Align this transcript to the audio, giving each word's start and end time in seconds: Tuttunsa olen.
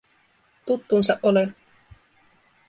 Tuttunsa 0.65 1.19
olen. 1.23 1.55